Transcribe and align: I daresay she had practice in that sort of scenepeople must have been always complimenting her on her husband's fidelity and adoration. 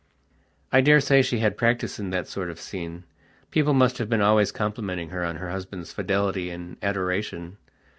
I 0.71 0.81
daresay 0.81 1.21
she 1.21 1.37
had 1.41 1.59
practice 1.59 1.99
in 1.99 2.09
that 2.09 2.27
sort 2.27 2.49
of 2.49 2.57
scenepeople 2.57 3.75
must 3.75 3.99
have 3.99 4.09
been 4.09 4.19
always 4.19 4.51
complimenting 4.51 5.09
her 5.09 5.23
on 5.23 5.35
her 5.35 5.51
husband's 5.51 5.93
fidelity 5.93 6.49
and 6.49 6.75
adoration. 6.81 7.57